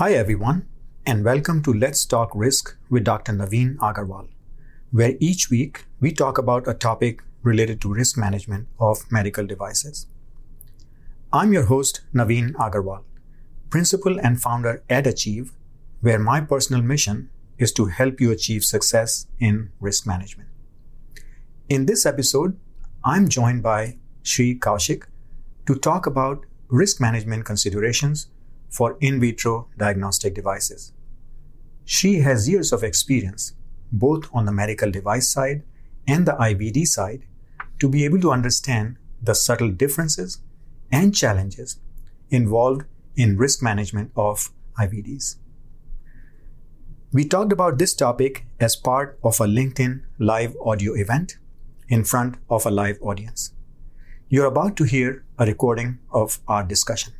[0.00, 0.66] Hi, everyone,
[1.04, 3.32] and welcome to Let's Talk Risk with Dr.
[3.34, 4.28] Naveen Agarwal,
[4.90, 10.06] where each week we talk about a topic related to risk management of medical devices.
[11.34, 13.02] I'm your host, Naveen Agarwal,
[13.68, 15.52] principal and founder at Achieve,
[16.00, 17.28] where my personal mission
[17.58, 20.48] is to help you achieve success in risk management.
[21.68, 22.58] In this episode,
[23.04, 25.02] I'm joined by Shree Koushik
[25.66, 28.28] to talk about risk management considerations
[28.70, 30.92] for in vitro diagnostic devices.
[31.84, 33.54] She has years of experience,
[33.92, 35.64] both on the medical device side
[36.06, 37.24] and the IVD side,
[37.80, 40.40] to be able to understand the subtle differences
[40.92, 41.80] and challenges
[42.30, 42.84] involved
[43.16, 45.36] in risk management of IVDs.
[47.12, 51.38] We talked about this topic as part of a LinkedIn live audio event
[51.88, 53.52] in front of a live audience.
[54.28, 57.14] You're about to hear a recording of our discussion.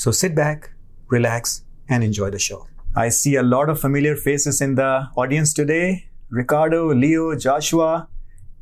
[0.00, 0.70] So sit back,
[1.08, 2.66] relax, and enjoy the show.
[2.96, 8.08] I see a lot of familiar faces in the audience today Ricardo, Leo, Joshua,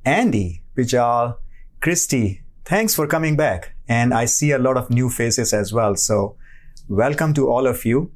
[0.04, 1.36] Andy, Vijal,
[1.80, 2.42] Christy.
[2.64, 3.76] Thanks for coming back.
[3.88, 5.94] And I see a lot of new faces as well.
[5.94, 6.34] So
[6.88, 8.10] welcome to all of you.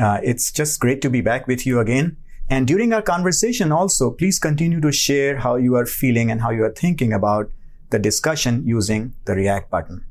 [0.00, 2.16] Uh, it's just great to be back with you again.
[2.50, 6.50] And during our conversation also, please continue to share how you are feeling and how
[6.50, 7.52] you are thinking about
[7.90, 10.04] the discussion using the react button.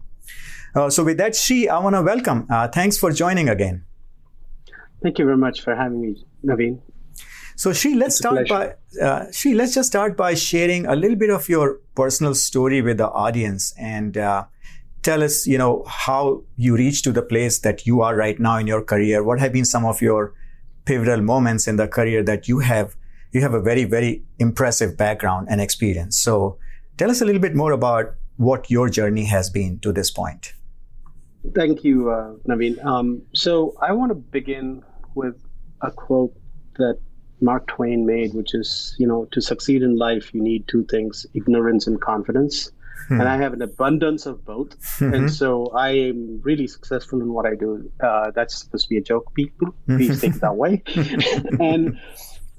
[0.75, 2.47] Uh, so with that, Shree, I want to welcome.
[2.49, 3.85] Uh, thanks for joining again.
[5.01, 6.81] Thank you very much for having me, Naveen.
[7.55, 11.29] So Shree, let's start by uh, Shree, let's just start by sharing a little bit
[11.29, 14.45] of your personal story with the audience and uh,
[15.03, 18.57] tell us, you know, how you reached to the place that you are right now
[18.57, 19.23] in your career.
[19.23, 20.33] What have been some of your
[20.85, 22.95] pivotal moments in the career that you have?
[23.31, 26.17] You have a very, very impressive background and experience.
[26.17, 26.57] So
[26.97, 30.53] tell us a little bit more about what your journey has been to this point.
[31.55, 32.83] Thank you, uh, Naveen.
[32.85, 34.83] Um, so I want to begin
[35.15, 35.35] with
[35.81, 36.33] a quote
[36.77, 36.99] that
[37.41, 41.25] Mark Twain made, which is, you know, to succeed in life, you need two things
[41.33, 42.71] ignorance and confidence.
[43.07, 43.19] Hmm.
[43.19, 44.79] And I have an abundance of both.
[44.79, 45.13] Mm-hmm.
[45.13, 47.91] And so I am really successful in what I do.
[48.01, 49.75] Uh, that's supposed to be a joke, people.
[49.87, 50.81] Please take it that way.
[51.59, 51.99] and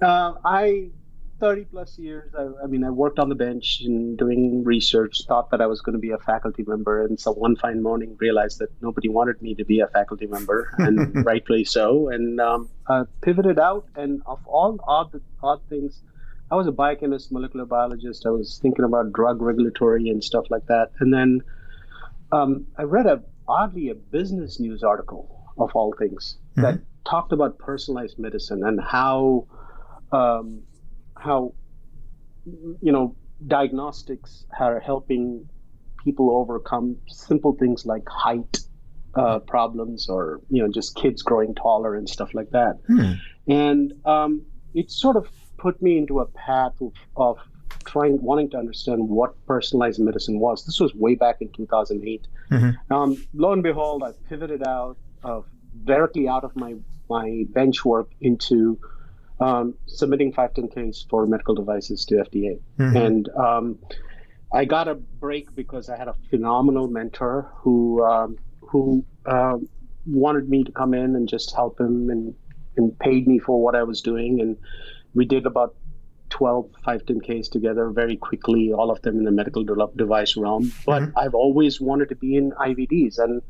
[0.03, 0.91] uh, I
[1.45, 2.33] 30 plus years.
[2.35, 5.83] I, I, mean, I worked on the bench and doing research, thought that I was
[5.83, 7.05] going to be a faculty member.
[7.05, 10.75] And so one fine morning realized that nobody wanted me to be a faculty member,
[10.79, 12.09] and rightfully so.
[12.09, 13.87] And um, uh, pivoted out.
[13.95, 16.01] And of all odd, odd things,
[16.51, 18.25] I was a biochemist, molecular biologist.
[18.25, 20.93] I was thinking about drug regulatory and stuff like that.
[21.01, 21.43] And then
[22.33, 26.63] um, I read a oddly a business news article of all things mm-hmm.
[26.63, 29.47] that talked about personalized medicine and how
[30.11, 30.63] um,
[31.25, 31.55] how
[32.83, 35.49] you know diagnostics are helping
[36.05, 38.59] people overcome simple things like height
[39.15, 43.13] uh, problems or you know just kids growing taller and stuff like that hmm.
[43.49, 44.43] and um,
[44.75, 45.27] it sort of
[45.57, 47.39] put me into a path of, of,
[47.87, 52.93] trying wanting to understand what personalized medicine was this was way back in 2008 mm-hmm.
[52.95, 55.45] um, lo and behold i pivoted out of
[55.85, 56.75] directly out of my
[57.11, 58.79] my bench work into
[59.41, 62.61] um, submitting 510Ks for medical devices to FDA.
[62.79, 62.97] Mm-hmm.
[62.97, 63.79] And um,
[64.53, 69.69] I got a break because I had a phenomenal mentor who um, who um,
[70.07, 72.35] wanted me to come in and just help him and,
[72.77, 74.41] and paid me for what I was doing.
[74.41, 74.57] And
[75.15, 75.75] we did about
[76.31, 80.73] 12 510Ks together very quickly, all of them in the medical device realm.
[80.85, 81.19] But mm-hmm.
[81.19, 83.19] I've always wanted to be in IVDs.
[83.19, 83.43] And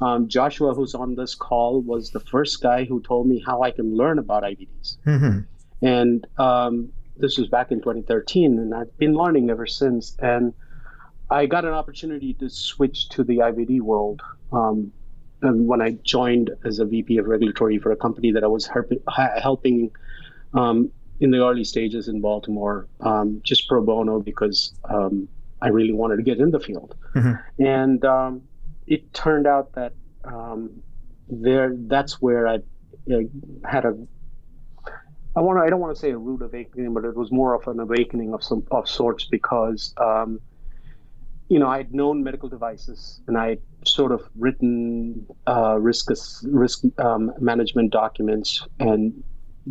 [0.00, 3.70] um, Joshua, who's on this call, was the first guy who told me how I
[3.70, 4.98] can learn about IVDs.
[5.06, 5.40] Mm-hmm.
[5.86, 10.16] And um, this was back in 2013, and I've been learning ever since.
[10.18, 10.52] And
[11.30, 14.22] I got an opportunity to switch to the IVD world
[14.52, 14.92] um,
[15.40, 18.68] when I joined as a VP of regulatory for a company that I was
[19.42, 19.90] helping
[20.54, 20.90] um,
[21.20, 25.28] in the early stages in Baltimore, um, just pro bono because um,
[25.62, 26.96] I really wanted to get in the field.
[27.14, 27.64] Mm-hmm.
[27.64, 28.42] And um,
[28.86, 29.92] it turned out that
[30.24, 30.82] um,
[31.28, 32.56] there that's where I
[33.12, 33.18] uh,
[33.64, 33.96] had a
[35.36, 37.66] I want I don't want to say a rude awakening, but it was more of
[37.66, 40.40] an awakening of some of sorts because um,
[41.48, 46.10] you know I had known medical devices and I sort of written uh, risk
[46.44, 49.24] risk um, management documents and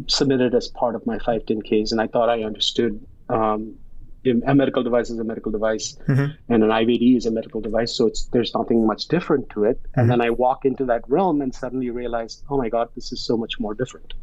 [0.08, 3.00] submitted as part of my 510ks, and I thought I understood
[3.30, 3.76] um,
[4.26, 6.32] a medical device is a medical device mm-hmm.
[6.54, 7.96] and an IVD is a medical device.
[7.96, 9.82] So it's there's nothing much different to it.
[9.82, 10.00] Mm-hmm.
[10.00, 13.26] And then I walk into that realm and suddenly realize, oh my God, this is
[13.26, 14.14] so much more different,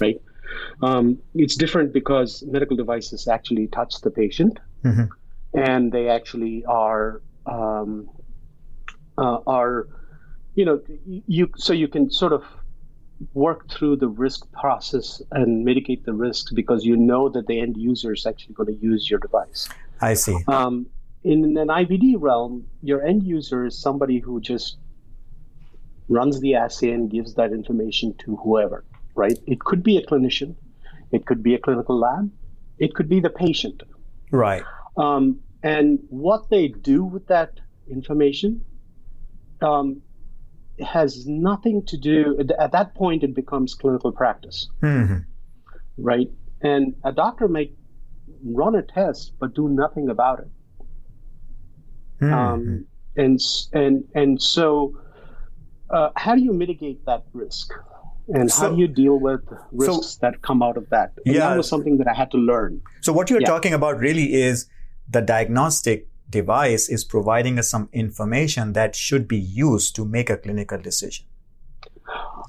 [0.00, 0.20] right?
[0.82, 5.04] Um, it's different because medical devices actually touch the patient, mm-hmm.
[5.58, 8.10] and they actually are um,
[9.18, 9.88] uh, are
[10.54, 12.44] you know you so you can sort of
[13.32, 17.76] work through the risk process and mitigate the risks because you know that the end
[17.76, 19.68] user is actually going to use your device.
[20.00, 20.38] I see.
[20.48, 20.86] Um,
[21.22, 24.76] in an IVD realm, your end user is somebody who just
[26.08, 28.84] runs the assay and gives that information to whoever,
[29.14, 29.38] right?
[29.46, 30.54] It could be a clinician,
[31.12, 32.30] it could be a clinical lab,
[32.78, 33.82] it could be the patient.
[34.30, 34.62] Right.
[34.96, 38.64] Um, and what they do with that information
[39.62, 40.02] um,
[40.80, 45.18] has nothing to do, at that point, it becomes clinical practice, hmm
[45.96, 46.28] right?
[46.60, 47.70] And a doctor may
[48.44, 50.48] run a test but do nothing about it.
[52.20, 52.32] Hmm.
[52.32, 52.86] Um,
[53.16, 53.38] and
[53.72, 54.98] and and so,
[55.90, 57.72] uh, how do you mitigate that risk?
[58.28, 61.12] And how do you deal with risks that come out of that?
[61.26, 61.50] And Yeah.
[61.50, 62.80] that was something that I had to learn.
[63.02, 63.46] So what you're Yeah.
[63.46, 64.66] talking about really is
[65.08, 70.36] the diagnostic device is providing us some information that should be used to make a
[70.36, 71.26] clinical decision.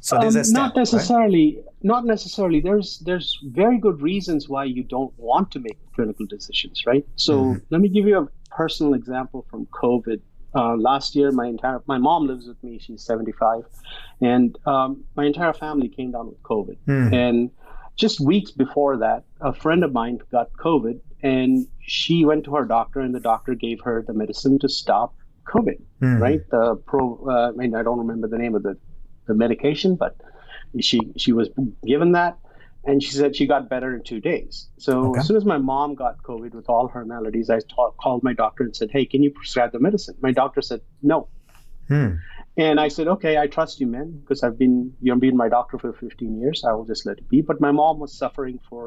[0.02, 0.76] So there's Um, a step, not right?
[0.78, 1.60] necessarily.
[1.82, 2.60] Not necessarily.
[2.62, 7.06] There's there's very good reasons why you don't want to make clinical decisions, right?
[7.16, 7.62] So Mhm.
[7.70, 10.20] let me give you a personal example from COVID.
[10.54, 12.80] Uh, last year, my entire my mom lives with me.
[12.80, 13.64] She's 75,
[14.22, 16.78] and um, my entire family came down with COVID.
[16.88, 17.14] Mhm.
[17.14, 17.50] And
[17.96, 21.00] just weeks before that, a friend of mine got COVID,
[21.34, 25.10] and she went to her doctor, and the doctor gave her the medicine to stop
[25.54, 26.20] COVID Mhm.
[26.26, 26.42] right?
[26.54, 27.02] The pro,
[27.34, 28.74] uh, I mean, I don't remember the name of the,
[29.28, 30.14] the medication, but
[30.88, 31.48] she she was
[31.92, 32.34] given that,
[32.90, 34.54] and she said she got better in two days.
[34.86, 35.20] So Okay.
[35.20, 38.34] as soon as my mom got COVID with all her maladies, I ta- called my
[38.44, 40.82] doctor and said, "Hey, can you prescribe the medicine?" My doctor said,
[41.14, 41.20] "No."
[41.88, 42.12] Hmm.
[42.58, 45.78] And I said, okay, I trust you, man, because I've been you've been my doctor
[45.78, 46.64] for 15 years.
[46.70, 47.42] I will just let it be.
[47.42, 48.84] But my mom was suffering for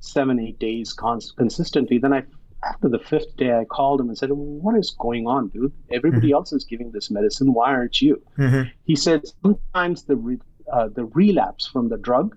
[0.00, 1.98] seven, eight days cons- consistently.
[1.98, 2.22] Then I,
[2.64, 5.72] after the fifth day, I called him and said, what is going on, dude?
[5.90, 7.52] Everybody else is giving this medicine.
[7.54, 8.20] Why aren't you?
[8.38, 8.70] Mhm.
[8.84, 10.38] He said sometimes the re-
[10.72, 12.36] uh, the relapse from the drug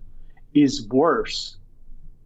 [0.53, 1.57] is worse,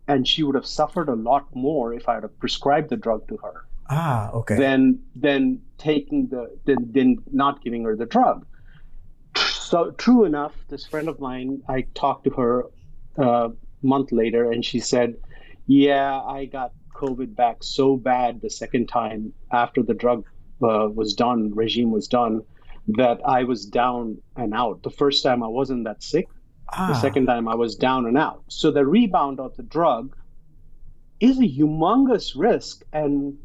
[0.07, 3.38] and she would have suffered a lot more if I had prescribed the drug to
[3.38, 4.57] her Ah, okay.
[4.57, 8.45] Then, than taking the than, than not giving her the drug.
[9.36, 12.66] So true enough, this friend of mine, I talked to her
[13.18, 13.51] a
[13.81, 15.16] month later, and she said,
[15.68, 20.25] "Yeah, I got COVID back so bad the second time after the drug
[20.64, 22.42] uh, was done, regime was done,
[22.88, 24.81] that I was down and out.
[24.84, 26.28] The first time I wasn't that sick.
[26.74, 28.44] ah, The second time I was down and out.
[28.48, 30.16] So the rebound of the drug
[31.19, 33.38] is a humongous risk, and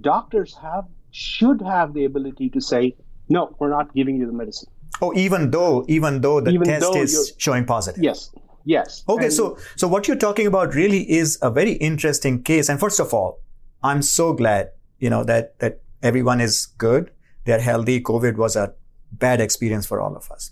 [0.00, 2.94] doctors have should have the ability to say,
[3.28, 4.68] no, we're not giving you the medicine.
[5.00, 8.02] Oh, even though even though the Even test though is showing positive.
[8.02, 8.30] Yes,
[8.72, 9.02] yes.
[9.08, 12.68] Okay, And- so so what you're talking about really is a very interesting case.
[12.68, 13.40] And first of all,
[13.82, 17.10] I'm so glad you know that that everyone is good,
[17.44, 18.00] they're healthy.
[18.02, 18.74] COVID was a
[19.12, 20.50] bad experience for all of us,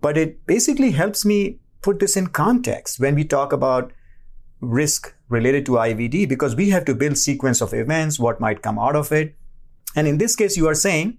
[0.00, 3.90] but it basically helps me put this in context when we talk about
[4.60, 8.78] risk related to IVD because we have to build sequence of events, what might come
[8.78, 9.34] out of it,
[9.96, 11.16] and in this case, you are saying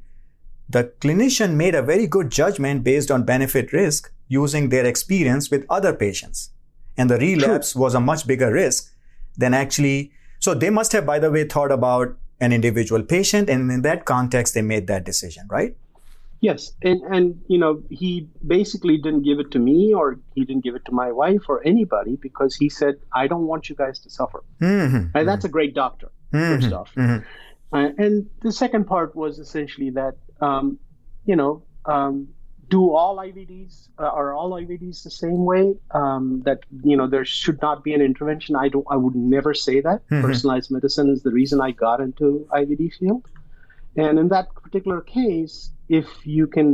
[0.70, 5.66] the clinician made a very good judgment based on benefit risk using their experience with
[5.70, 6.52] other patients.
[6.98, 8.94] And the relapse was a much bigger risk
[9.38, 10.12] than actually.
[10.40, 13.50] So they must have, by the way, thought about an individual patient.
[13.50, 15.76] And in that context, they made that decision, right?
[16.44, 20.64] Yes, and and you know he basically didn't give it to me, or he didn't
[20.64, 24.00] give it to my wife, or anybody, because he said, "I don't want you guys
[24.06, 25.16] to suffer." Mm-hmm.
[25.16, 26.10] And that's a great doctor.
[26.32, 27.24] First off, Mhm.
[27.74, 30.16] Uh, and the second part was essentially that,
[30.48, 30.80] um,
[31.30, 32.16] you know, um,
[32.76, 35.66] do all IVDs uh, are all IVDs the same way?
[36.02, 36.60] Um, that
[36.90, 38.56] you know there should not be an intervention.
[38.56, 38.88] I don't.
[38.90, 40.00] I would never say that.
[40.10, 40.22] Mhm.
[40.28, 42.26] Personalized medicine is the reason I got into
[42.62, 43.24] IVD field.
[43.98, 45.56] And in that particular case,
[45.90, 46.70] if you can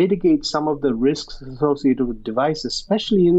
[0.00, 3.38] mitigate some of the risks associated with devices, especially in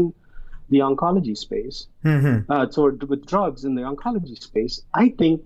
[0.70, 2.46] the oncology space, Mhm.
[2.48, 2.80] uh, so
[3.12, 5.36] with drugs in the oncology space, I think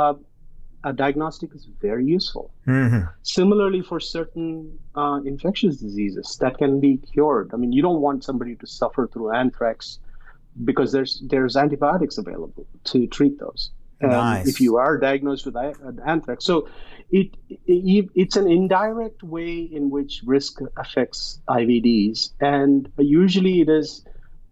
[0.00, 0.14] uh,
[0.84, 2.50] a diagnostic is very useful.
[2.66, 3.08] Mhm.
[3.22, 7.50] Similarly, for certain uh, infectious diseases that can be cured.
[7.54, 9.98] I mean, you don't want somebody to suffer through anthrax
[10.64, 13.70] because there's there's antibiotics available to treat those.
[14.02, 14.48] Um, Nice.
[14.48, 15.56] If you are diagnosed with
[16.04, 16.68] anthrax, so
[17.10, 24.04] it, it it's an indirect way in which risk affects IVDs, and usually it is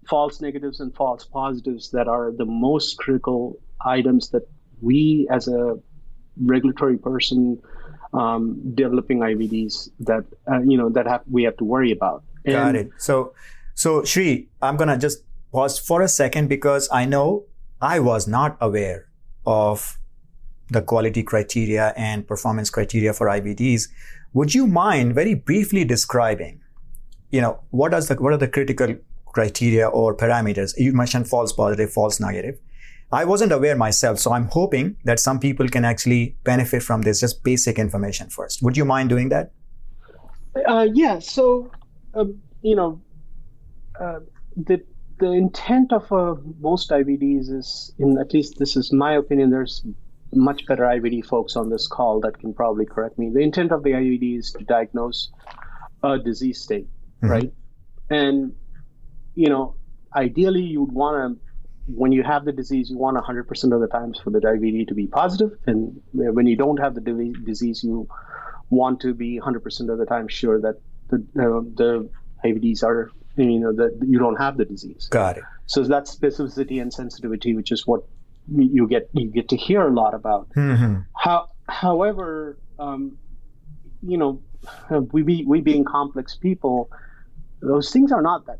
[0.08, 4.46] false negatives and false positives that are the most critical items that
[4.80, 5.78] we as a
[6.44, 7.60] regulatory person
[8.12, 12.22] um, developing IVDs that uh, you know that have, we have to worry about.
[12.46, 12.90] Got it.
[12.98, 13.34] So,
[13.74, 17.44] so Shree, I'm gonna just pause for a second because I know
[17.80, 19.06] I was not aware
[19.46, 19.98] of
[20.68, 23.88] the quality criteria and performance criteria for IVDs.
[24.32, 26.60] Would you mind very briefly describing
[27.30, 30.74] you know, what does the what are the critical criteria or parameters?
[30.76, 32.58] You mentioned false positive, false negative.
[33.12, 37.20] I wasn't aware myself, so I'm hoping that some people can actually benefit from this.
[37.20, 38.62] Just basic information first.
[38.62, 39.52] Would you mind doing that?
[40.66, 41.18] Uh, yeah.
[41.18, 41.70] So,
[42.14, 42.26] uh,
[42.62, 43.00] you know,
[44.00, 44.20] uh,
[44.56, 44.82] the
[45.18, 49.50] the intent of uh, most IVDs is, in at least this is my opinion.
[49.50, 49.84] There's
[50.32, 53.30] much better IVD folks on this call that can probably correct me.
[53.30, 55.30] The intent of the IVD is to diagnose
[56.02, 56.86] a disease state,
[57.22, 57.28] mm-hmm.
[57.28, 57.52] right?
[58.08, 58.54] And
[59.34, 59.74] you know,
[60.14, 61.49] ideally, you'd want to
[61.94, 64.94] when you have the disease, you want 100% of the times for the IVD to
[64.94, 68.08] be positive, and when you don't have the disease, you
[68.70, 72.08] want to be 100% of the time sure that the uh, the
[72.44, 75.08] IVDs are you know that you don't have the disease.
[75.10, 75.44] Got it.
[75.66, 78.02] So that's specificity and sensitivity, which is what
[78.48, 80.50] you get you get to hear a lot about.
[80.50, 81.00] Mm-hmm.
[81.16, 83.18] How, however, um,
[84.02, 84.42] you know,
[85.12, 86.90] we be, we being complex people,
[87.60, 88.58] those things are not that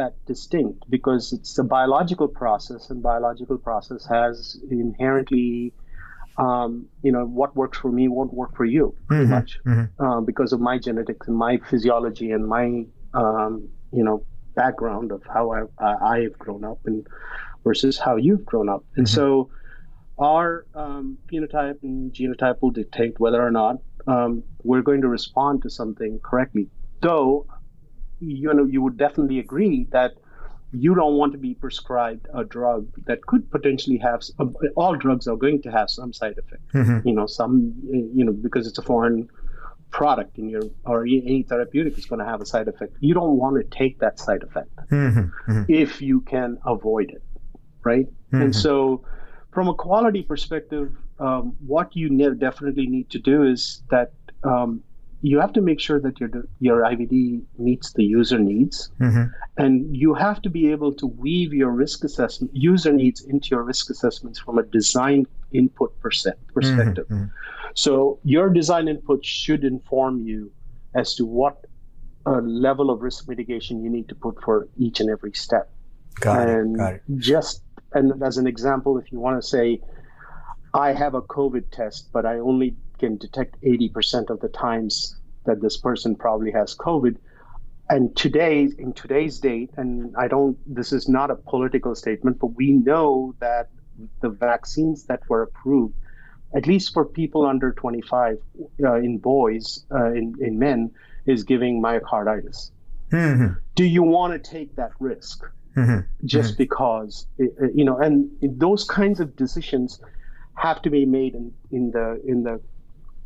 [0.00, 4.36] that distinct because it's a biological process, and biological process has
[4.70, 5.72] inherently,
[6.46, 6.70] um,
[7.02, 9.30] you know, what works for me won't work for you mm-hmm.
[9.36, 10.04] much mm-hmm.
[10.04, 12.64] Uh, because of my genetics and my physiology and my,
[13.22, 13.52] um,
[13.98, 14.18] you know,
[14.62, 15.60] background of how I,
[16.14, 17.06] I have grown up and
[17.64, 18.82] versus how you've grown up.
[18.96, 19.14] And mm-hmm.
[19.14, 19.50] so
[20.18, 23.76] our um, phenotype and genotype will dictate whether or not
[24.06, 26.68] um, we're going to respond to something correctly.
[27.00, 27.46] Though,
[28.20, 30.14] you know, you would definitely agree that
[30.72, 34.46] you don't want to be prescribed a drug that could potentially have uh,
[34.76, 36.62] all drugs are going to have some side effect.
[36.72, 37.08] Mm-hmm.
[37.08, 39.28] You know, some you know because it's a foreign
[39.90, 42.94] product in your or any therapeutic is going to have a side effect.
[43.00, 45.50] You don't want to take that side effect mm-hmm.
[45.50, 45.62] Mm-hmm.
[45.68, 47.22] if you can avoid it
[47.84, 48.06] right?
[48.06, 48.42] Mm-hmm.
[48.42, 49.04] And so,
[49.52, 54.12] from a quality perspective, um, what you ne- definitely need to do is that
[54.44, 54.82] um,
[55.22, 59.24] you have to make sure that your your IVD meets the user needs, mm-hmm.
[59.56, 63.62] and you have to be able to weave your risk assessment user needs into your
[63.62, 67.06] risk assessments from a design input perspective.
[67.08, 67.24] Mm-hmm.
[67.74, 70.50] So your design input should inform you
[70.94, 71.66] as to what
[72.26, 75.70] uh, level of risk mitigation you need to put for each and every step.
[76.20, 76.78] Got and it.
[76.78, 77.02] Got it.
[77.18, 77.62] Just
[77.92, 79.80] and as an example, if you want to say,
[80.72, 85.16] I have a COVID test, but I only can detect 80% of the times
[85.46, 87.16] that this person probably has COVID.
[87.88, 92.48] And today, in today's date, and I don't, this is not a political statement, but
[92.48, 93.70] we know that
[94.20, 95.94] the vaccines that were approved,
[96.54, 98.38] at least for people under 25
[98.84, 100.92] uh, in boys, uh, in, in men,
[101.26, 102.70] is giving myocarditis.
[103.10, 103.54] Mm-hmm.
[103.74, 105.44] Do you want to take that risk?
[105.76, 106.26] mm-hmm.
[106.26, 106.62] just mm-hmm.
[106.64, 107.26] because
[107.74, 110.00] you know and those kinds of decisions
[110.54, 112.60] have to be made in, in the in the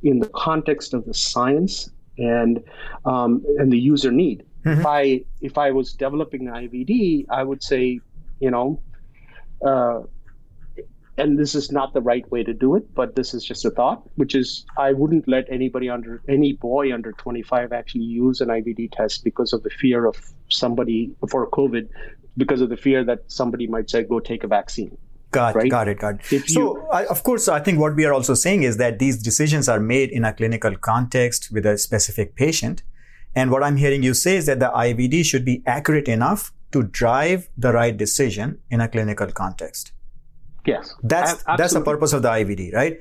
[0.04, 2.62] in the context of the science and
[3.04, 4.80] um, and the user need mm-hmm.
[4.80, 7.98] if i if i was developing an ivd i would say
[8.40, 8.80] you know
[9.66, 10.00] uh,
[11.16, 13.70] and this is not the right way to do it, but this is just a
[13.70, 18.48] thought, which is I wouldn't let anybody under any boy under 25 actually use an
[18.48, 20.16] IVD test because of the fear of
[20.48, 21.88] somebody for COVID
[22.36, 24.96] because of the fear that somebody might say, go take a vaccine.
[25.34, 25.70] Got, right?
[25.70, 26.32] got it, got it.
[26.32, 28.98] If so, you, I, of course, I think what we are also saying is that
[28.98, 32.82] these decisions are made in a clinical context with a specific patient.
[33.34, 36.84] And what I'm hearing you say is that the IVD should be accurate enough to
[36.84, 39.92] drive the right decision in a clinical context.
[40.64, 40.94] Yes.
[41.02, 42.98] That's, that's the purpose of the IVD, right?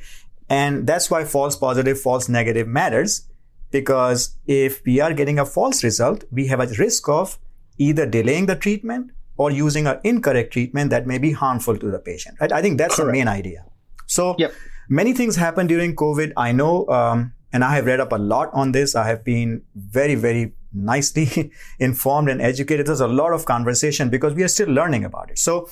[0.50, 3.28] And that's why false positive, false negative matters
[3.74, 7.40] because if we are getting a false result, we have a risk of
[7.78, 12.00] either delaying the treatment or using an incorrect treatment that may be harmful to the
[12.00, 12.38] patient.
[12.40, 12.52] Right?
[12.52, 13.08] I think that's Correct.
[13.08, 13.66] the main idea.
[14.06, 14.54] So yep.
[14.90, 16.34] many things happened during COVID.
[16.38, 18.96] I know, um, and I have read up a lot on this.
[18.96, 22.88] I have been very, very nicely informed and educated.
[22.88, 25.40] There's a lot of conversation because we are still learning about it.
[25.40, 25.70] So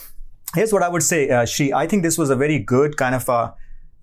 [0.56, 1.74] here's what I would say, uh, Shree.
[1.74, 3.53] I think this was a very good kind of a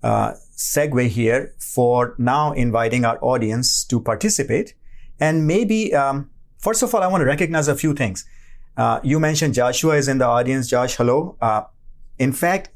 [0.03, 4.73] uh, segue here for now inviting our audience to participate
[5.19, 8.25] and maybe um, first of all i want to recognize a few things
[8.79, 10.69] uh, you mentioned Joshua is in the audience.
[10.69, 11.35] Josh, hello.
[11.41, 11.63] Uh,
[12.17, 12.69] in fact,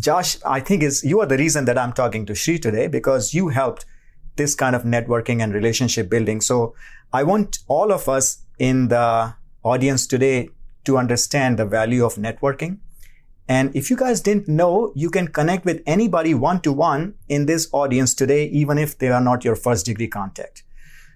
[0.00, 3.32] Josh, I think is you are the reason that I'm talking to Shree today because
[3.32, 3.86] you helped
[4.34, 6.40] this kind of networking and relationship building.
[6.40, 6.74] So
[7.12, 10.48] I want all of us in the audience today
[10.86, 12.78] to understand the value of networking.
[13.46, 17.46] And if you guys didn't know, you can connect with anybody one to one in
[17.46, 20.64] this audience today, even if they are not your first degree contact.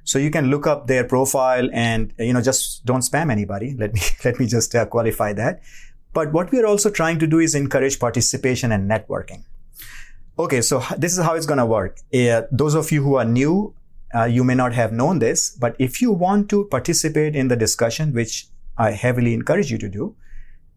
[0.07, 3.75] So you can look up their profile and, you know, just don't spam anybody.
[3.77, 5.61] Let me, let me just uh, qualify that.
[6.13, 9.43] But what we are also trying to do is encourage participation and networking.
[10.39, 10.63] Okay.
[10.63, 11.99] So this is how it's going to work.
[12.15, 13.75] Uh, those of you who are new,
[14.15, 17.57] uh, you may not have known this, but if you want to participate in the
[17.57, 18.47] discussion, which
[18.79, 20.15] I heavily encourage you to do,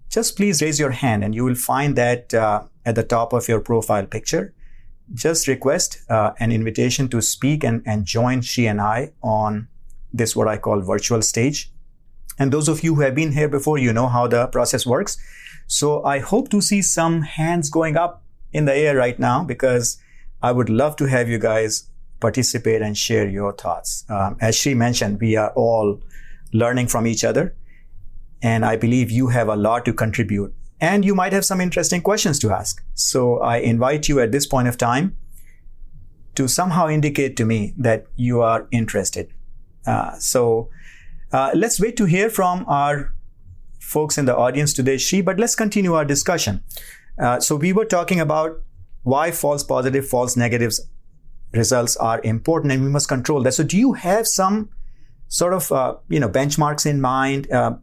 [0.10, 3.48] just please raise your hand and you will find that uh, at the top of
[3.48, 4.54] your profile picture.
[5.13, 9.68] Just request uh, an invitation to speak and, and join she and I on
[10.13, 11.72] this, what I call virtual stage.
[12.38, 15.18] And those of you who have been here before, you know how the process works.
[15.68, 18.24] So I hope to see some hands going up
[18.54, 20.01] in the air right now because
[20.42, 21.89] I would love to have you guys
[22.20, 24.06] participate and share your thoughts.
[24.10, 26.01] Um, as she mentioned, we are all
[26.54, 27.56] learning from each other.
[28.42, 32.02] And I believe you have a lot to contribute and you might have some interesting
[32.02, 32.84] questions to ask.
[32.94, 35.18] So I invite you at this point of time
[36.36, 39.34] to somehow indicate to me that you are interested.
[39.86, 40.70] Uh, so
[41.32, 43.14] uh, let's wait to hear from our
[43.80, 46.64] folks in the audience today, Shree, but let's continue our discussion.
[47.18, 48.62] Uh, so we were talking about
[49.04, 50.88] why false positive, false negatives
[51.52, 53.54] results are important and we must control that.
[53.54, 54.70] So do you have some
[55.28, 57.76] sort of, uh, you know, benchmarks in mind, uh,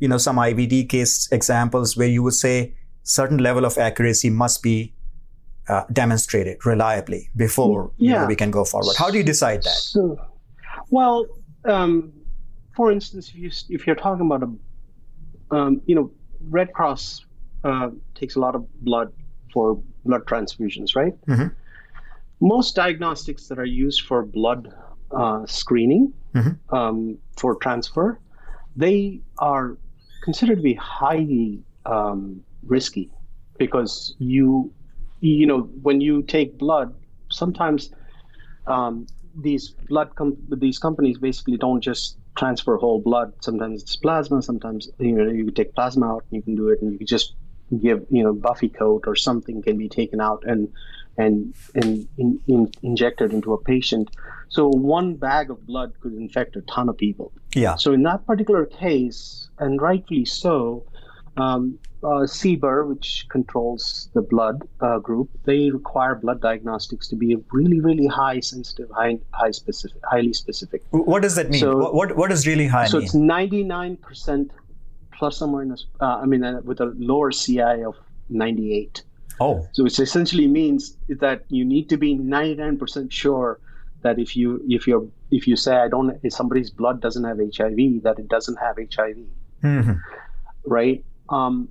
[0.00, 4.62] you know, some IVD case examples where you would say certain level of accuracy must
[4.62, 4.92] be
[5.68, 8.12] uh, demonstrated reliably before yeah.
[8.12, 8.94] you know, we can go forward.
[8.98, 9.74] How do you decide that?
[9.74, 10.18] So,
[10.90, 11.26] well,
[11.64, 12.12] um,
[12.74, 16.10] for instance, if you if you're talking about a, um, you know,
[16.48, 17.26] Red Cross
[17.62, 19.12] uh, takes a lot of blood
[19.52, 21.14] for blood transfusions, right?
[21.26, 21.48] Mm-hmm.
[22.40, 24.72] Most diagnostics that are used for blood
[25.10, 26.74] uh, screening mm-hmm.
[26.74, 28.18] um, for transfer,
[28.76, 29.76] they are
[30.22, 33.10] considered to be highly um, risky
[33.58, 34.72] because you,
[35.20, 36.94] you know, when you take blood,
[37.30, 37.90] sometimes
[38.66, 43.32] um, these blood com- these companies basically don't just transfer whole blood.
[43.40, 44.42] Sometimes it's plasma.
[44.42, 46.24] Sometimes you know you take plasma out.
[46.30, 47.34] and You can do it, and you can just
[47.80, 50.72] give you know buffy coat or something can be taken out and
[51.16, 54.10] and and in, in, injected into a patient.
[54.50, 57.32] So one bag of blood could infect a ton of people.
[57.54, 57.76] Yeah.
[57.76, 60.84] So in that particular case, and rightfully so,
[61.36, 67.36] um, uh, CBER, which controls the blood uh, group, they require blood diagnostics to be
[67.52, 70.82] really, really high sensitive, high, high specific, highly specific.
[70.90, 71.60] What does that mean?
[71.60, 73.04] So, what, what does really high so mean?
[73.04, 74.50] it's 99%
[75.12, 77.94] plus or minus, uh, I mean, uh, with a lower CI of
[78.30, 79.04] 98.
[79.40, 79.66] Oh.
[79.72, 83.60] So it essentially means that you need to be 99% sure
[84.02, 87.38] that if you if you if you say I don't if somebody's blood doesn't have
[87.38, 89.16] HIV that it doesn't have HIV,
[89.62, 89.92] mm-hmm.
[90.64, 91.04] right?
[91.28, 91.68] Um,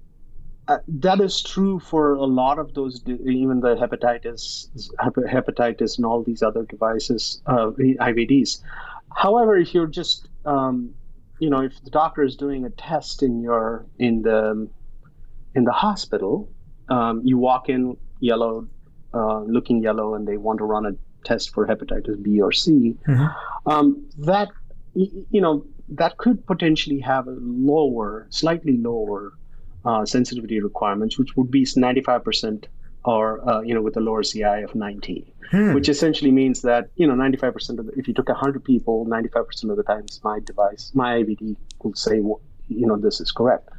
[0.70, 4.68] uh, that is true for a lot of those, even the hepatitis,
[5.00, 8.62] hepatitis, and all these other devices, uh, IVDs.
[9.16, 10.94] However, if you're just, um,
[11.40, 14.70] you know, if the doctor is doing a test in your in the
[15.56, 16.48] in the hospital,
[16.90, 18.68] um, you walk in yellow,
[19.16, 20.92] uh, looking yellow, and they want to run a
[21.24, 22.96] test for hepatitis B or C.
[23.08, 23.70] Mm-hmm.
[23.72, 24.50] Um, that
[24.96, 29.34] you know that could potentially have a lower, slightly lower
[29.86, 32.66] uh, sensitivity requirements, which would be 95%
[33.06, 35.74] or, uh, you know, with a lower CI of 90, hmm.
[35.74, 39.70] which essentially means that, you know, 95% of the, if you took 100 people, 95%
[39.70, 43.70] of the times my device, my IVD will say, you know, this is correct.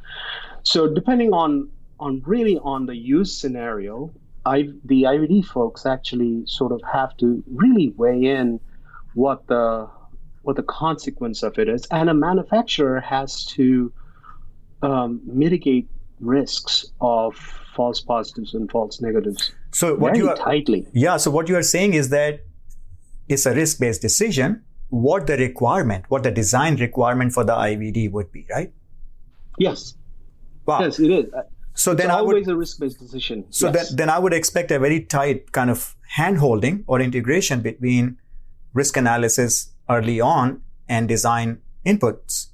[0.63, 4.11] So depending on, on really on the use scenario,
[4.45, 8.59] I, the IVD folks actually sort of have to really weigh in
[9.13, 9.89] what the
[10.43, 13.93] what the consequence of it is, and a manufacturer has to
[14.81, 15.87] um, mitigate
[16.19, 17.35] risks of
[17.75, 19.51] false positives and false negatives.
[19.71, 20.87] So what you are tightly.
[20.93, 21.17] Yeah.
[21.17, 22.41] So what you are saying is that
[23.27, 24.63] it's a risk-based decision.
[24.89, 28.73] What the requirement, what the design requirement for the IVD would be, right?
[29.57, 29.93] Yes.
[30.65, 30.81] Wow.
[30.81, 31.25] Yes, it is.
[31.83, 33.45] So then it's I would always a risk-based decision.
[33.49, 33.89] So yes.
[33.89, 38.17] then, then I would expect a very tight kind of hand-holding or integration between
[38.73, 42.47] risk analysis early on and design inputs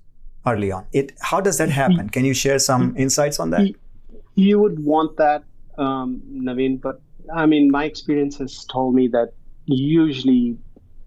[0.46, 0.86] early on.
[0.94, 2.10] It how does that happen?
[2.10, 3.70] Can you share some insights on that?
[4.36, 5.44] You would want that,
[5.78, 7.02] um, Naveen, but
[7.36, 9.34] I mean, my experience has told me that
[9.66, 10.58] usually,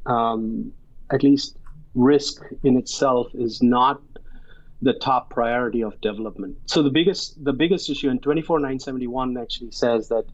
[0.04, 0.72] um,
[1.10, 1.56] at least
[1.94, 4.02] risk in itself is not
[4.82, 6.56] the top priority of development.
[6.66, 10.24] So the biggest the biggest issue in 24971 actually says that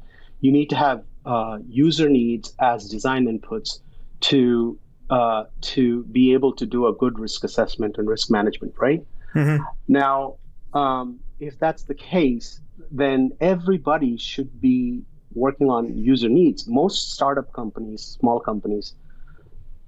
[0.41, 3.81] you need to have uh, user needs as design inputs
[4.21, 4.79] to
[5.11, 9.05] uh, to be able to do a good risk assessment and risk management, right?
[9.35, 9.63] Mm-hmm.
[9.89, 10.37] Now,
[10.75, 15.03] um, if that's the case, then everybody should be
[15.35, 16.67] working on user needs.
[16.67, 18.95] Most startup companies, small companies,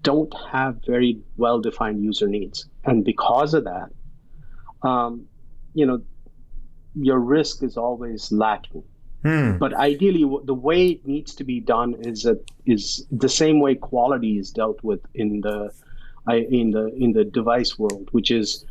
[0.03, 2.67] don't have very well defined user needs.
[2.85, 3.91] And because of that,
[4.83, 5.27] um,
[5.75, 6.03] you know,
[6.95, 8.85] your risk is always lacking.
[9.23, 9.59] Hmm.
[9.59, 13.75] But ideally, the way it needs to be done is that is the same way
[13.75, 15.73] quality is dealt with in the
[16.29, 18.65] in the in the device world, which is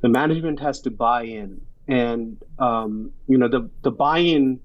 [0.00, 4.58] the management has to buy in, and um, you know the the buy-in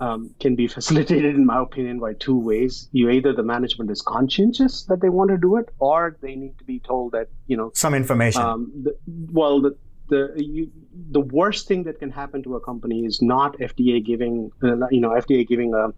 [0.00, 2.88] um, can be facilitated, in my opinion, by two ways.
[2.92, 6.58] You either the management is conscientious that they want to do it, or they need
[6.58, 8.42] to be told that you know some information.
[8.42, 8.96] Um, the,
[9.32, 9.76] well, the
[10.08, 10.70] the you,
[11.10, 15.00] the worst thing that can happen to a company is not FDA giving uh, you
[15.00, 15.92] know FDA giving a,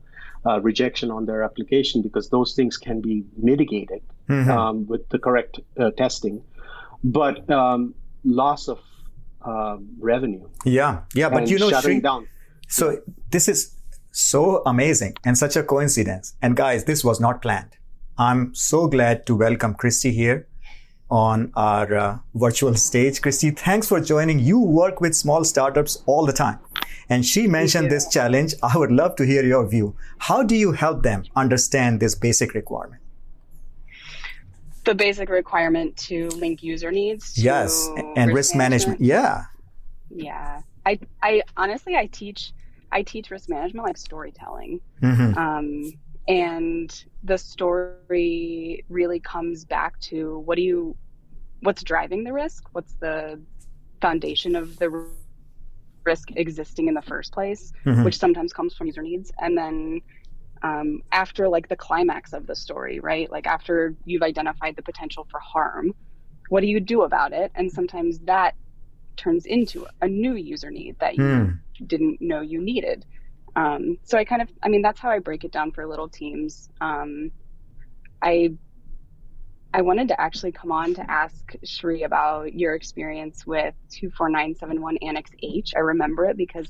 [0.49, 4.51] a, rejection on their application because those things can be mitigated mm-hmm.
[4.51, 6.43] um, with the correct uh, testing,
[7.05, 7.95] but um,
[8.25, 8.81] loss of
[9.43, 10.49] uh, revenue.
[10.65, 12.29] Yeah, yeah, but you know, shutting Shree, down.
[12.69, 13.77] So this is
[14.13, 16.35] so amazing and such a coincidence.
[16.43, 17.77] And guys, this was not planned.
[18.19, 20.47] I'm so glad to welcome Christy here
[21.11, 23.21] on our uh, virtual stage.
[23.21, 24.39] Christy, thanks for joining.
[24.39, 26.59] You work with small startups all the time.
[27.09, 28.55] And she mentioned this challenge.
[28.63, 29.97] I would love to hear your view.
[30.19, 33.03] How do you help them understand this basic requirement?
[34.85, 37.37] The basic requirement to link user needs.
[37.37, 39.01] yes, and risk, risk management.
[39.01, 39.01] management.
[39.01, 39.45] Yeah.
[40.11, 40.63] Yeah.
[40.87, 42.53] I, I honestly, I teach,
[42.93, 44.81] I teach risk management like storytelling.
[45.03, 45.37] Mm-hmm.
[45.37, 45.93] Um,
[46.29, 50.97] and the story really comes back to what do you
[51.61, 52.65] what's driving the risk?
[52.73, 53.41] What's the
[54.01, 55.07] foundation of the
[56.05, 58.03] risk existing in the first place mm-hmm.
[58.05, 59.31] which sometimes comes from user needs.
[59.39, 60.01] And then
[60.63, 63.31] um, after like the climax of the story right?
[63.31, 65.95] Like after you've identified the potential for harm
[66.49, 67.53] what do you do about it?
[67.55, 68.57] And sometimes that
[69.17, 71.59] turns into a new user need that you mm.
[71.87, 73.07] didn't know you needed
[73.57, 76.09] um, so I kind of, I mean, that's how I break it down for little
[76.09, 76.69] teams.
[76.81, 77.31] Um,
[78.23, 78.55] I
[79.73, 85.31] I wanted to actually come on to ask Shree about your experience with 24971 Annex
[85.43, 85.73] H.
[85.77, 86.67] I remember it because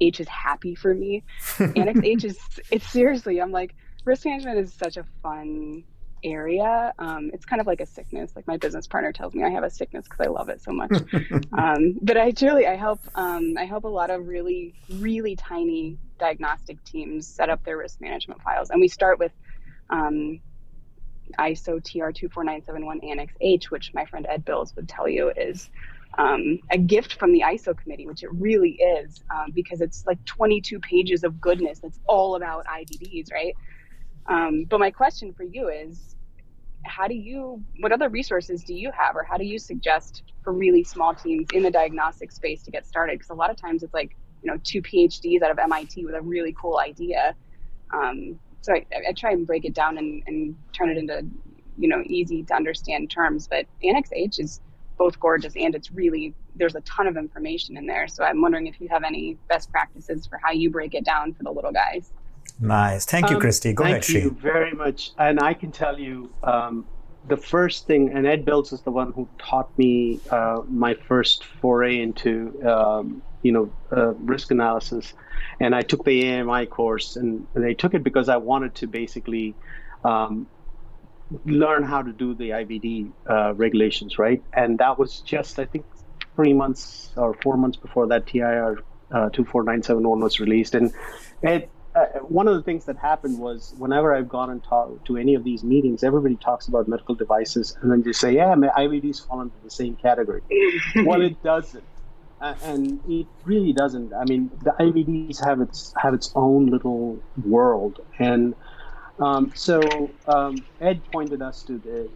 [0.00, 1.24] H is happy for me.
[1.58, 2.38] Annex H is,
[2.70, 5.84] it's seriously, I'm like, risk management is such a fun
[6.24, 6.92] area.
[6.98, 8.32] Um, it's kind of like a sickness.
[8.34, 10.72] Like my business partner tells me I have a sickness because I love it so
[10.72, 10.90] much.
[11.52, 15.98] um, but I truly, I help, um, I help a lot of really, really tiny
[16.18, 19.32] diagnostic teams set up their risk management files, and we start with
[19.90, 20.40] um,
[21.38, 24.88] ISO TR two four nine seven one Annex H, which my friend Ed Bills would
[24.88, 25.70] tell you is.
[26.16, 30.24] Um, a gift from the ISO committee, which it really is, um, because it's like
[30.26, 33.52] 22 pages of goodness that's all about IVDs, right?
[34.26, 36.13] Um, but my question for you is
[36.84, 40.52] how do you what other resources do you have or how do you suggest for
[40.52, 43.18] really small teams in the diagnostic space to get started?
[43.18, 46.14] Because a lot of times it's like you know two phds out of mit with
[46.14, 47.34] a really cool idea.
[47.92, 51.24] Um, so I, I, try and break it down and, and turn it into
[51.78, 54.60] you know easy to understand terms but annex h is
[54.96, 58.06] both gorgeous and it's really there's a ton of information in there.
[58.08, 61.34] So i'm wondering if you have any best practices for how you break it down
[61.34, 62.12] for the little guys
[62.60, 63.04] Nice.
[63.04, 63.72] Thank you, um, Christy.
[63.72, 65.12] Go thank ahead, Thank you very much.
[65.18, 66.86] And I can tell you um,
[67.28, 71.44] the first thing, and Ed Bills is the one who taught me uh, my first
[71.44, 75.14] foray into, um, you know, uh, risk analysis.
[75.60, 79.54] And I took the AAMI course, and I took it because I wanted to basically
[80.04, 80.46] um,
[81.44, 84.42] learn how to do the IVD uh, regulations, right?
[84.52, 85.86] And that was just, I think,
[86.36, 88.78] three months or four months before that TIR
[89.10, 90.74] uh, 24971 was released.
[90.74, 90.92] And
[91.42, 95.16] Ed uh, one of the things that happened was whenever I've gone and talked to
[95.16, 99.26] any of these meetings, everybody talks about medical devices, and then they say, "Yeah, IVDs
[99.26, 100.42] fall into the same category."
[101.04, 101.84] well, it doesn't,
[102.40, 104.12] uh, and it really doesn't.
[104.12, 108.54] I mean, the IVDs have its have its own little world, and
[109.20, 109.80] um, so
[110.26, 112.08] um, Ed pointed us to the,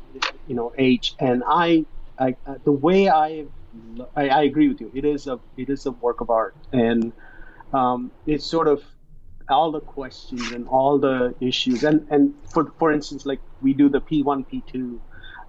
[0.49, 1.85] you know, H, and I,
[2.19, 3.47] I uh, the way I,
[4.17, 4.91] I, I agree with you.
[4.93, 7.13] It is a it is a work of art, and
[7.73, 8.83] um, it's sort of
[9.51, 11.85] all the questions and all the issues.
[11.85, 15.01] And and for for instance, like we do the P1, P2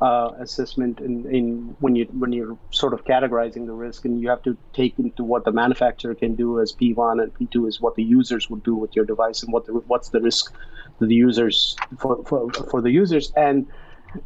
[0.02, 4.30] uh, assessment in, in when you when you're sort of categorizing the risk, and you
[4.30, 7.96] have to take into what the manufacturer can do as P1 and P2 is what
[7.96, 10.54] the users would do with your device, and what the, what's the risk
[11.00, 13.68] to the users for, for for the users and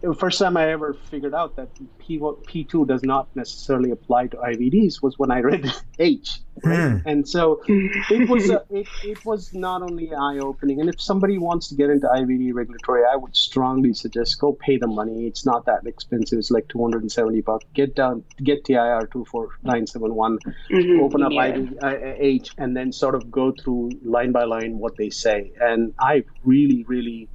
[0.01, 1.69] the first time I ever figured out that
[1.99, 6.77] P P2 does not necessarily apply to IVDs was when I read H, right?
[6.77, 7.01] mm.
[7.05, 10.79] and so it was a, it, it was not only eye opening.
[10.79, 14.77] And if somebody wants to get into IVD regulatory, I would strongly suggest go pay
[14.77, 15.27] the money.
[15.27, 16.39] It's not that expensive.
[16.39, 17.65] It's like 270 bucks.
[17.73, 20.39] Get down, get TIR 24971,
[20.71, 21.03] mm-hmm.
[21.03, 21.51] open up yeah.
[21.51, 25.51] IVD, uh, H, and then sort of go through line by line what they say.
[25.59, 27.29] And I really, really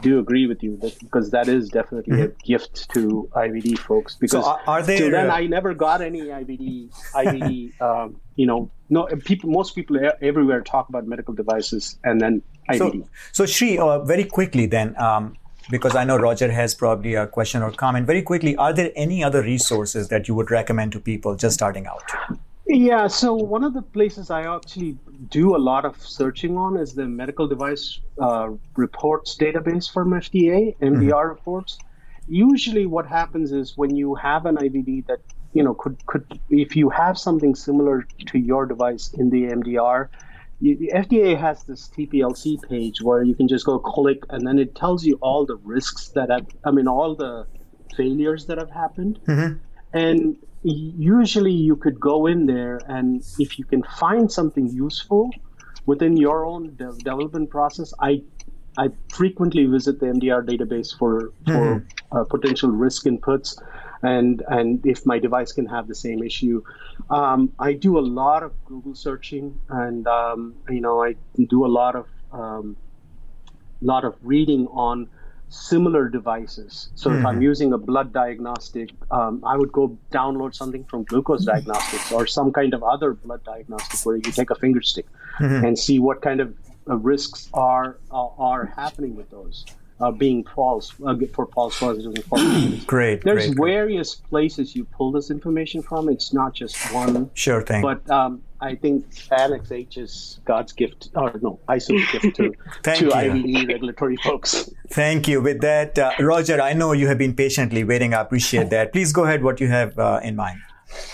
[0.00, 2.32] do agree with you that because that is definitely mm-hmm.
[2.32, 4.16] a gift to IVD folks.
[4.16, 6.90] Because so are, are there, then, uh, I never got any IVD.
[7.14, 9.50] IVD, um, you know, no people.
[9.50, 13.04] Most people everywhere talk about medical devices and then IVD.
[13.04, 14.98] So, so Shree, uh, very quickly then.
[15.00, 15.36] Um,
[15.70, 18.06] because I know Roger has probably a question or comment.
[18.06, 21.86] Very quickly, are there any other resources that you would recommend to people just starting
[21.86, 22.02] out?
[22.74, 24.96] Yeah, so one of the places I actually
[25.28, 30.74] do a lot of searching on is the medical device uh, reports database from FDA,
[30.78, 31.28] MDR mm-hmm.
[31.28, 31.78] reports.
[32.28, 35.20] Usually, what happens is when you have an IVD that
[35.52, 40.08] you know could could if you have something similar to your device in the MDR,
[40.60, 44.58] you, the FDA has this TPLC page where you can just go click and then
[44.58, 47.46] it tells you all the risks that have, I mean, all the
[47.98, 49.20] failures that have happened.
[49.28, 49.58] Mm-hmm.
[49.92, 55.30] And usually you could go in there and if you can find something useful
[55.86, 58.22] within your own de- development process i
[58.78, 62.16] i frequently visit the mdr database for for mm-hmm.
[62.16, 63.60] uh, potential risk inputs
[64.02, 66.62] and and if my device can have the same issue
[67.10, 71.14] um, i do a lot of google searching and um, you know i
[71.48, 72.76] do a lot of um,
[73.80, 75.08] lot of reading on
[75.52, 76.88] similar devices.
[76.94, 77.18] So mm-hmm.
[77.18, 77.42] if I'm hmm.
[77.42, 82.52] using a blood diagnostic, um, I would go download something from Glucose Diagnostics or some
[82.52, 85.06] kind of other blood diagnostic where you take a finger stick
[85.38, 85.64] mm-hmm.
[85.64, 86.54] and see what kind of
[86.88, 89.66] uh, risks are uh, are happening with those
[90.00, 92.84] uh, being false uh, for false positives and false negatives.
[92.86, 93.22] Great.
[93.22, 94.30] There's great, various great.
[94.30, 96.08] places you pull this information from.
[96.08, 97.30] It's not just one.
[97.34, 97.82] Sure thing.
[97.82, 99.04] But um, I think
[99.36, 102.50] Annex H is God's gift, or no, ISO's gift to,
[102.84, 104.70] to IVD regulatory folks.
[104.88, 105.42] Thank you.
[105.42, 108.14] With that, uh, Roger, I know you have been patiently waiting.
[108.14, 108.92] I appreciate that.
[108.92, 109.42] Please go ahead.
[109.42, 110.60] What you have uh, in mind?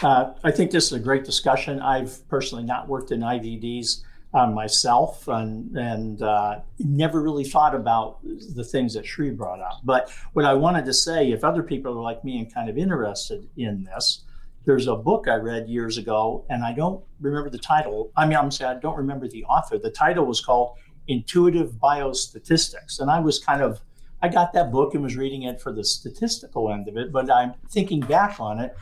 [0.03, 1.81] Uh, I think this is a great discussion.
[1.81, 4.03] I've personally not worked in IVDs
[4.35, 9.81] on myself and and uh, never really thought about the things that Shree brought up.
[9.85, 12.77] But what I wanted to say, if other people are like me and kind of
[12.77, 14.25] interested in this,
[14.69, 18.13] there's a book I read years ago, and I don't remember the title.
[18.17, 19.79] I mean, I'm saying I don't remember the author.
[19.79, 20.77] The title was called
[21.07, 23.81] Intuitive Biostatistics, and I was kind of
[24.21, 27.31] I got that book and was reading it for the statistical end of it, but
[27.31, 28.77] I'm thinking back on it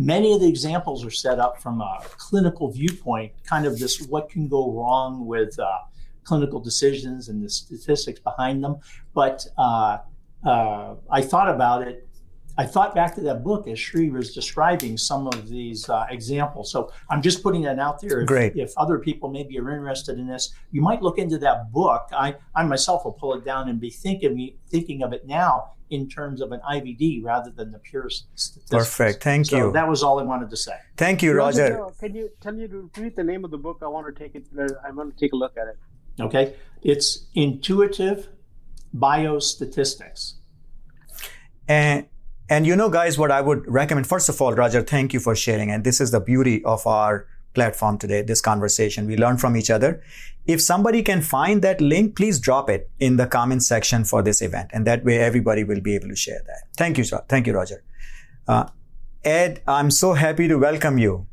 [0.00, 4.30] Many of the examples are set up from a clinical viewpoint, kind of this what
[4.30, 5.78] can go wrong with uh,
[6.22, 8.76] clinical decisions and the statistics behind them.
[9.12, 9.98] But uh,
[10.46, 12.07] uh, I thought about it.
[12.58, 16.72] I thought back to that book as Shree was describing some of these uh, examples.
[16.72, 18.20] So I'm just putting that out there.
[18.22, 18.56] If, Great.
[18.56, 22.08] If other people maybe are interested in this, you might look into that book.
[22.12, 26.08] I, I myself will pull it down and be thinking thinking of it now in
[26.08, 28.68] terms of an IVD rather than the pure statistics.
[28.70, 29.22] Perfect.
[29.22, 29.72] Thank so you.
[29.72, 30.74] That was all I wanted to say.
[30.96, 31.78] Thank you, Roger.
[31.78, 33.78] Roger can you tell me to read the name of the book?
[33.82, 34.46] I want to take it.
[34.84, 35.78] I want to take a look at it.
[36.20, 38.28] Okay, it's intuitive
[38.96, 40.34] biostatistics.
[41.68, 42.06] And
[42.48, 44.06] and you know, guys, what I would recommend.
[44.06, 45.70] First of all, Roger, thank you for sharing.
[45.70, 49.06] And this is the beauty of our platform today, this conversation.
[49.06, 50.02] We learn from each other.
[50.46, 54.40] If somebody can find that link, please drop it in the comment section for this
[54.40, 54.70] event.
[54.72, 56.62] And that way everybody will be able to share that.
[56.76, 57.82] Thank you, thank you, Roger.
[58.46, 58.68] Uh,
[59.24, 61.26] Ed, I'm so happy to welcome you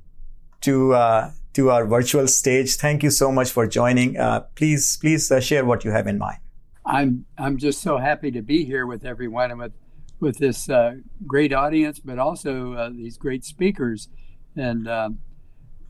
[0.62, 2.75] to, uh, to our virtual stage.
[2.75, 4.17] Thank you so much for joining.
[4.17, 6.39] Uh, please, please uh, share what you have in mind.
[6.86, 9.73] I'm, I'm just so happy to be here with everyone and with,
[10.19, 14.10] with this uh, great audience, but also uh, these great speakers.
[14.56, 15.19] And um,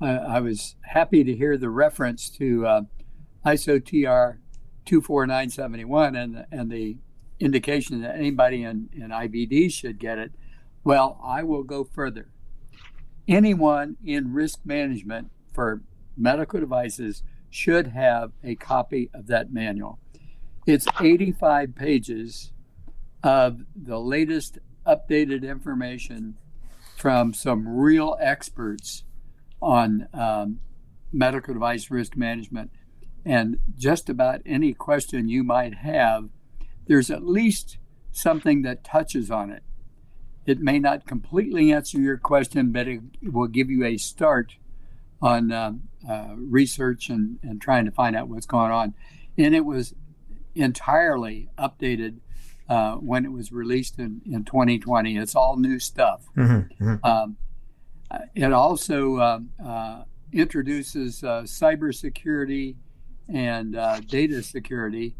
[0.01, 2.81] I, I, was happy to hear the reference to uh,
[3.45, 4.39] ISO TR
[4.85, 6.97] 24971 and, and the
[7.39, 10.31] indication that anybody in, in IVD should get it.
[10.83, 12.29] Well, I will go further.
[13.27, 15.81] Anyone in risk management for
[16.17, 19.99] medical devices should have a copy of that manual.
[20.65, 22.51] It's 85 pages
[23.25, 26.37] of the latest updated information
[26.95, 29.03] from some real experts
[29.59, 30.59] on um,
[31.11, 32.69] medical device risk management.
[33.25, 36.29] And just about any question you might have,
[36.85, 37.79] there's at least
[38.11, 39.63] something that touches on it.
[40.45, 44.53] It may not completely answer your question, but it will give you a start
[45.19, 45.71] on uh,
[46.07, 48.93] uh, research and, and trying to find out what's going on.
[49.35, 49.95] And it was
[50.53, 52.19] entirely updated
[52.69, 55.17] uh, when it was released in, in 2020.
[55.17, 56.25] It's all new stuff.
[56.35, 57.05] Mm-hmm, mm-hmm.
[57.05, 57.37] Um,
[58.33, 62.75] it also um, uh, introduces uh, cybersecurity
[63.27, 65.15] and uh, data security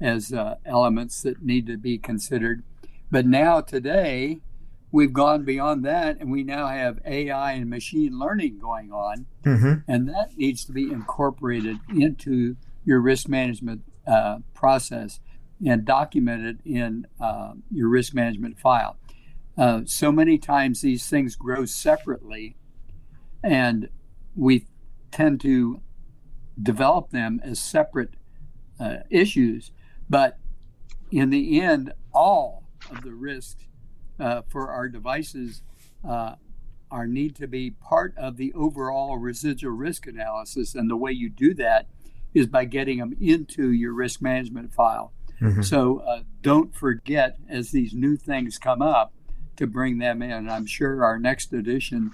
[0.00, 2.62] as uh, elements that need to be considered.
[3.10, 4.40] But now, today,
[4.92, 9.90] we've gone beyond that and we now have AI and machine learning going on, mm-hmm.
[9.90, 15.20] and that needs to be incorporated into your risk management uh, process.
[15.66, 18.96] And document it in uh, your risk management file.
[19.56, 22.56] Uh, so many times these things grow separately,
[23.42, 23.88] and
[24.36, 24.66] we
[25.10, 25.80] tend to
[26.62, 28.14] develop them as separate
[28.78, 29.72] uh, issues.
[30.08, 30.38] But
[31.10, 33.66] in the end, all of the risks
[34.20, 35.62] uh, for our devices
[36.08, 36.34] uh,
[36.90, 40.74] are need to be part of the overall residual risk analysis.
[40.74, 41.88] And the way you do that
[42.34, 45.12] is by getting them into your risk management file.
[45.40, 45.62] Mm-hmm.
[45.62, 49.12] So uh, don't forget as these new things come up
[49.56, 50.48] to bring them in.
[50.48, 52.12] I'm sure our next edition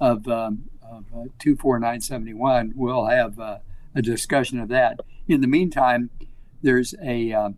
[0.00, 3.58] of, um, of uh, 24971 will have uh,
[3.94, 5.00] a discussion of that.
[5.28, 6.10] In the meantime,
[6.62, 7.50] there's a uh,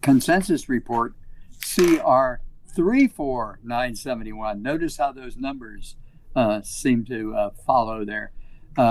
[0.00, 1.14] consensus report,
[1.60, 2.40] CR
[2.74, 4.62] 34971.
[4.62, 5.96] Notice how those numbers
[6.36, 8.32] uh, seem to uh, follow there,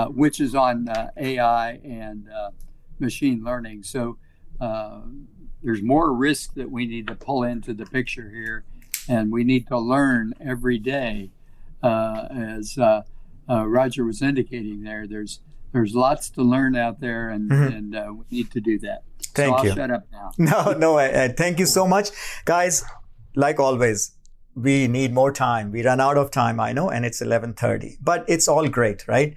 [0.08, 2.28] which is on AI and
[2.98, 3.82] machine learning.
[3.82, 4.18] So
[4.60, 5.00] uh,
[5.62, 8.64] there's more risk that we need to pull into the picture here,
[9.08, 11.30] and we need to learn every day.
[11.82, 12.78] as
[13.48, 15.40] Roger was indicating there, there's
[15.72, 17.94] there's lots to learn out there, and, mm-hmm.
[17.94, 19.02] and we need to do that.
[19.34, 19.70] Thank so you.
[19.70, 20.32] I'll shut up now.
[20.38, 22.10] No, no, uh, thank you so much.
[22.44, 22.84] Guys,
[23.36, 24.12] like always,
[24.54, 25.70] we need more time.
[25.70, 27.98] We run out of time, I know, and it's 11:30.
[28.00, 29.34] But it's all great, right?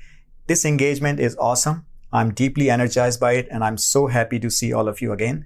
[0.47, 1.85] This engagement is awesome.
[2.13, 5.45] I'm deeply energized by it and I'm so happy to see all of you again.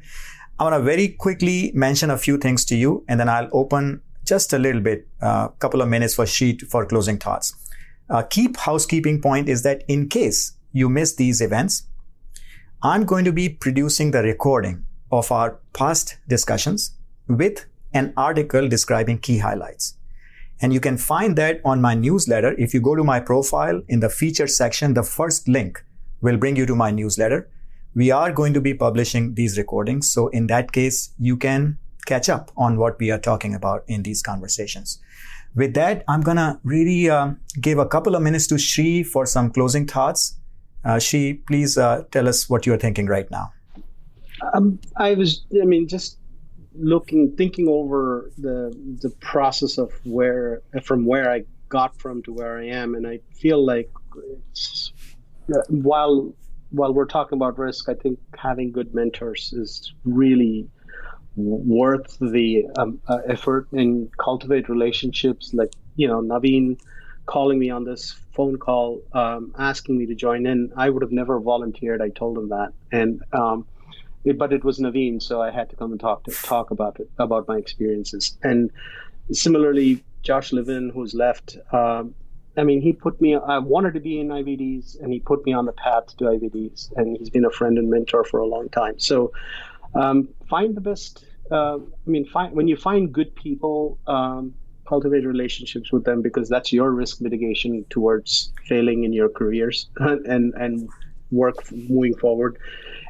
[0.59, 4.01] I want to very quickly mention a few things to you and then I'll open
[4.25, 7.55] just a little bit, a uh, couple of minutes for Shree for closing thoughts.
[8.09, 11.83] A key housekeeping point is that in case you miss these events,
[12.83, 16.91] I'm going to be producing the recording of our past discussions
[17.29, 19.95] with an article describing key highlights.
[20.59, 22.53] And you can find that on my newsletter.
[22.57, 25.83] If you go to my profile in the feature section, the first link
[26.21, 27.49] will bring you to my newsletter.
[27.95, 30.11] We are going to be publishing these recordings.
[30.11, 34.03] So in that case, you can catch up on what we are talking about in
[34.03, 34.99] these conversations.
[35.55, 39.25] With that, I'm going to really uh, give a couple of minutes to Shree for
[39.25, 40.37] some closing thoughts.
[40.85, 43.51] Uh, Shree, please uh, tell us what you're thinking right now.
[44.53, 46.17] Um, I was, I mean, just
[46.79, 52.59] looking thinking over the the process of where from where I got from to where
[52.59, 53.89] I am, and I feel like
[54.51, 54.93] it's
[55.69, 56.33] while
[56.71, 60.67] while we're talking about risk, I think having good mentors is really
[61.35, 65.53] worth the um, uh, effort and cultivate relationships.
[65.53, 66.79] Like you know, Naveen
[67.25, 70.71] calling me on this phone call, um, asking me to join in.
[70.75, 72.01] I would have never volunteered.
[72.01, 73.67] I told him that, and um,
[74.25, 76.99] it, but it was Naveen, so I had to come and talk to talk about
[76.99, 78.37] it about my experiences.
[78.43, 78.71] And
[79.31, 82.13] similarly, Josh Levin, who's left, um,
[82.57, 83.35] I mean, he put me.
[83.35, 86.91] I wanted to be in IVDs, and he put me on the path to IVDs.
[86.95, 88.99] And he's been a friend and mentor for a long time.
[88.99, 89.31] So,
[89.93, 91.25] um, find the best.
[91.51, 94.53] Uh, I mean, find when you find good people, um,
[94.87, 100.53] cultivate relationships with them because that's your risk mitigation towards failing in your careers and
[100.55, 100.89] and
[101.31, 102.57] work moving forward.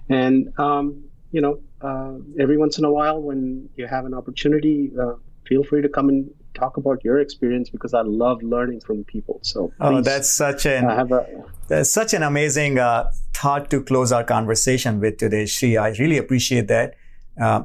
[0.09, 4.91] And um, you know, uh, every once in a while when you have an opportunity,
[4.99, 5.13] uh,
[5.45, 9.39] feel free to come and talk about your experience because I love learning from people.
[9.43, 11.25] So oh, that's such an have a,
[11.67, 15.77] that's such an amazing uh, thought to close our conversation with today, Shree.
[15.77, 16.95] I really appreciate that.
[17.39, 17.63] Uh,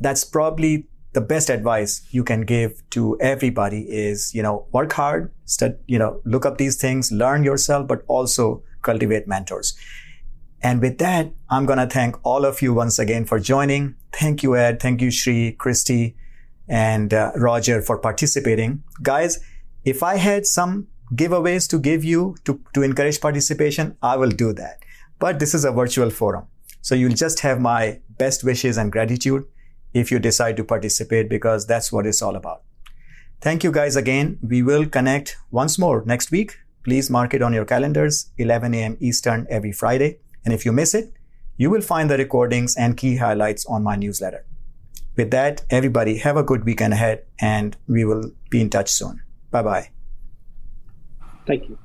[0.00, 5.32] that's probably the best advice you can give to everybody is you know work hard,
[5.44, 9.76] stud, you know look up these things, learn yourself, but also cultivate mentors.
[10.60, 13.94] And with that, I'm going to thank all of you once again for joining.
[14.12, 14.80] Thank you, Ed.
[14.80, 16.16] Thank you, Shree, Christy,
[16.68, 18.82] and uh, Roger for participating.
[19.02, 19.38] Guys,
[19.84, 24.52] if I had some giveaways to give you to, to encourage participation, I will do
[24.54, 24.82] that.
[25.18, 26.46] But this is a virtual forum.
[26.82, 29.44] So you'll just have my best wishes and gratitude
[29.94, 32.62] if you decide to participate because that's what it's all about.
[33.40, 34.38] Thank you guys again.
[34.42, 36.58] We will connect once more next week.
[36.84, 38.96] Please mark it on your calendars, 11 a.m.
[39.00, 40.18] Eastern every Friday.
[40.44, 41.12] And if you miss it,
[41.56, 44.44] you will find the recordings and key highlights on my newsletter.
[45.18, 49.20] With that, everybody have a good weekend ahead and we will be in touch soon.
[49.50, 49.90] Bye bye.
[51.44, 51.76] Thank you.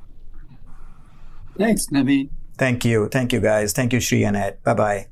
[1.57, 2.29] Thanks, Naveen.
[2.59, 3.09] Thank you.
[3.09, 3.73] Thank you, guys.
[3.73, 4.61] Thank you, Shree and Ed.
[4.63, 5.07] Bye bye.